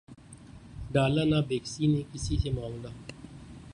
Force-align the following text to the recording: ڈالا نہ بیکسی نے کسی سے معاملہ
ڈالا 0.93 1.23
نہ 1.31 1.39
بیکسی 1.49 1.85
نے 1.93 2.01
کسی 2.11 2.35
سے 2.41 2.49
معاملہ 2.57 2.89